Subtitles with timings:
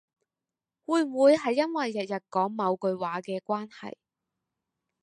[0.83, 3.93] 會唔會係因為日日講某句話嘅關係